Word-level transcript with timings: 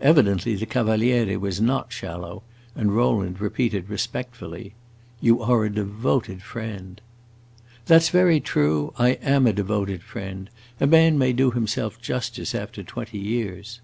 Evidently 0.00 0.54
the 0.54 0.66
Cavaliere 0.66 1.36
was 1.36 1.60
not 1.60 1.90
shallow, 1.92 2.44
and 2.76 2.94
Rowland 2.94 3.40
repeated 3.40 3.88
respectfully, 3.90 4.74
"You 5.20 5.42
are 5.42 5.64
a 5.64 5.68
devoted 5.72 6.42
friend." 6.44 7.00
"That 7.86 8.04
's 8.04 8.08
very 8.10 8.38
true. 8.38 8.92
I 9.00 9.14
am 9.18 9.48
a 9.48 9.52
devoted 9.52 10.04
friend. 10.04 10.48
A 10.80 10.86
man 10.86 11.18
may 11.18 11.32
do 11.32 11.50
himself 11.50 12.00
justice, 12.00 12.54
after 12.54 12.84
twenty 12.84 13.18
years!" 13.18 13.80